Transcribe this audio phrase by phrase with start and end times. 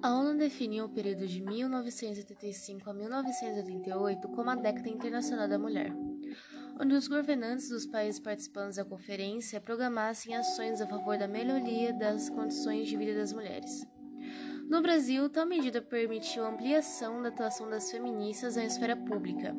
[0.00, 5.92] A ONU definiu o período de 1985 a 1988 como a década internacional da mulher,
[6.80, 12.30] onde os governantes dos países participantes da conferência programassem ações a favor da melhoria das
[12.30, 13.84] condições de vida das mulheres.
[14.70, 19.56] No Brasil, tal medida permitiu a ampliação da atuação das feministas na esfera pública,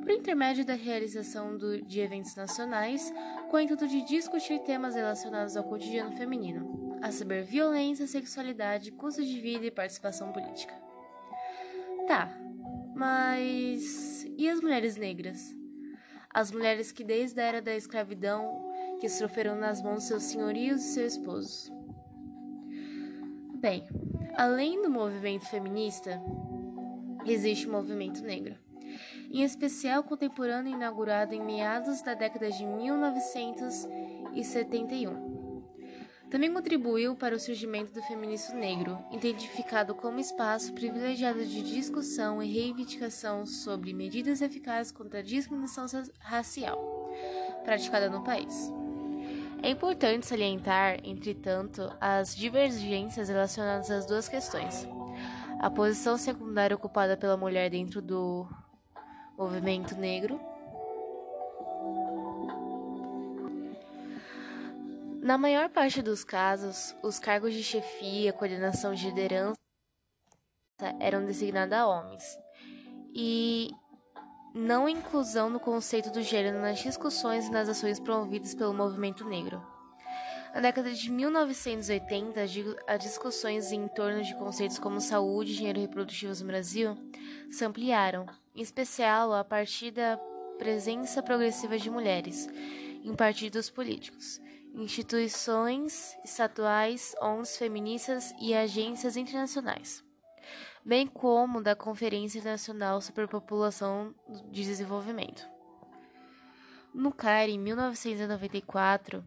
[0.00, 3.12] por intermédio da realização do, de eventos nacionais
[3.50, 9.24] com o intuito de discutir temas relacionados ao cotidiano feminino, a saber, violência, sexualidade, custo
[9.24, 10.74] de vida e participação política.
[12.06, 12.34] Tá,
[12.94, 15.54] mas e as mulheres negras?
[16.30, 20.94] As mulheres que desde a era da escravidão que sofreram nas mãos seus senhorios e
[20.94, 21.70] seus esposos.
[23.56, 23.86] Bem,
[24.34, 26.18] Além do movimento feminista,
[27.26, 28.54] existe o movimento negro,
[29.30, 35.41] em especial contemporâneo inaugurado em meados da década de 1971.
[36.32, 42.50] Também contribuiu para o surgimento do feminismo negro, identificado como espaço privilegiado de discussão e
[42.50, 45.84] reivindicação sobre medidas eficazes contra a discriminação
[46.20, 47.12] racial
[47.64, 48.72] praticada no país.
[49.62, 54.88] É importante salientar, entretanto, as divergências relacionadas às duas questões.
[55.60, 58.48] A posição secundária ocupada pela mulher dentro do
[59.36, 60.40] movimento negro.
[65.22, 69.54] Na maior parte dos casos, os cargos de chefia, coordenação de liderança
[70.98, 72.24] eram designados a homens.
[73.14, 73.70] E
[74.52, 79.64] não inclusão no conceito do gênero nas discussões e nas ações promovidas pelo movimento negro.
[80.52, 82.40] Na década de 1980,
[82.88, 86.98] as discussões em torno de conceitos como saúde e dinheiro reprodutivo no Brasil
[87.48, 90.18] se ampliaram, em especial a partir da
[90.58, 92.48] presença progressiva de mulheres
[93.04, 94.40] em partidos políticos,
[94.74, 100.02] instituições estatuais, ONGs feministas e agências internacionais
[100.84, 104.14] bem como da Conferência Internacional sobre População
[104.50, 105.48] de Desenvolvimento.
[106.92, 109.24] No CAIR, em 1994,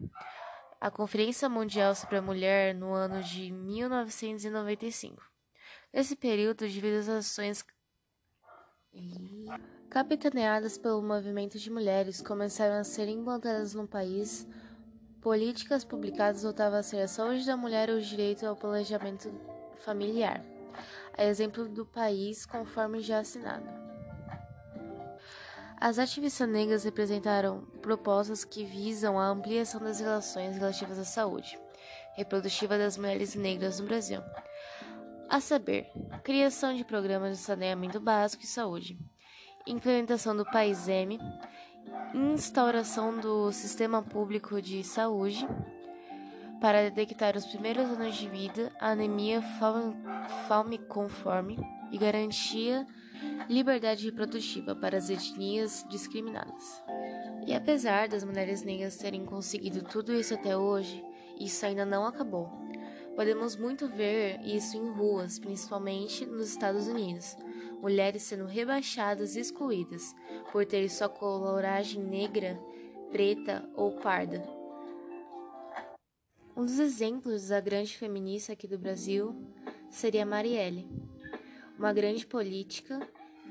[0.80, 5.22] a Conferência Mundial sobre a Mulher no ano de 1995.
[5.92, 7.64] Nesse período, devido às ações
[9.90, 14.46] capitaneadas pelo movimento de mulheres começaram a ser implantadas no país,
[15.26, 19.28] políticas publicadas voltavam a ser a saúde da mulher e o direito ao planejamento
[19.84, 20.40] familiar
[21.18, 23.66] a exemplo do país conforme já assinado.
[25.80, 31.58] As ativistas negras representaram propostas que visam a ampliação das relações relativas à saúde
[32.14, 34.22] reprodutiva das mulheres negras no Brasil,
[35.28, 35.90] a saber,
[36.22, 38.96] criação de programas de saneamento básico e saúde,
[39.66, 41.18] implementação do País M,
[42.14, 45.46] instauração do Sistema Público de Saúde,
[46.60, 49.42] para detectar os primeiros anos de vida, anemia
[50.48, 51.58] falmiconforme
[51.92, 52.86] e garantia
[53.48, 56.82] liberdade reprodutiva para as etnias discriminadas.
[57.46, 61.04] E apesar das mulheres negras terem conseguido tudo isso até hoje,
[61.38, 62.50] isso ainda não acabou.
[63.16, 67.36] Podemos muito ver isso em ruas, principalmente nos Estados Unidos.
[67.80, 70.14] Mulheres sendo rebaixadas e excluídas
[70.52, 72.60] por terem sua coloragem negra,
[73.10, 74.56] preta ou parda,
[76.56, 79.36] um dos exemplos da grande feminista aqui do Brasil
[79.90, 80.88] seria Marielle,
[81.78, 82.98] uma grande política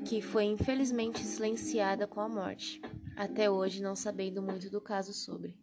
[0.04, 2.82] que foi infelizmente silenciada com a morte,
[3.16, 5.56] até hoje não sabendo muito do caso sobre.